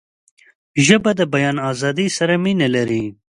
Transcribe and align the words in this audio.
ژبه 0.85 1.11
د 1.19 1.21
بیان 1.33 1.57
آزادۍ 1.71 2.07
سره 2.17 2.33
مینه 2.43 2.67
لري 2.75 3.03